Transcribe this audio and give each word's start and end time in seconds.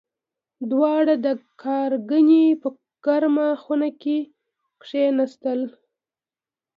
دواړه 0.71 1.13
د 1.25 1.27
کارنګي 1.63 2.45
په 2.61 2.67
ګرمه 3.05 3.47
خونه 3.61 3.89
کې 4.01 4.17
کېناستل 4.83 5.59